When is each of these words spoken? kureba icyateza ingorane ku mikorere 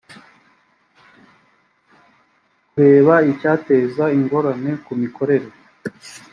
kureba 2.69 3.15
icyateza 3.31 4.03
ingorane 4.17 4.71
ku 4.83 4.91
mikorere 5.01 5.47